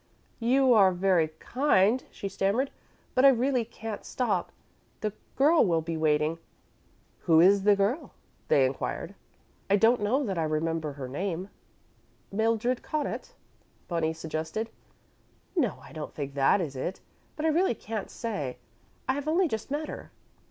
[0.39, 2.71] "You are very kind," she stammered,
[3.13, 4.51] "but I really can't stop.
[5.01, 6.39] The girl will be waiting."
[7.19, 8.11] "Who is the girl?"
[8.47, 9.13] they inquired.
[9.69, 11.49] "I don't know that I remember her name."
[12.31, 13.33] "Mildred Connaught?"
[13.87, 14.71] Bonnie suggested.
[15.55, 16.99] "No; I don't think that is it,
[17.35, 18.57] but I really can't say.
[19.07, 20.09] I have only just met her."